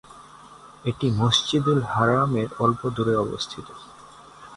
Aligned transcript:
এটি 0.85 1.07
মসজিদুল 1.19 1.79
হারামের 1.91 2.49
অল্প 2.59 2.81
দূরে 2.95 3.13
অবস্থিত। 3.17 3.67